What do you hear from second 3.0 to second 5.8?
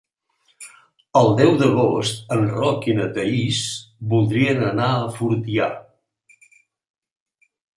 na Thaís voldrien anar a Fortià.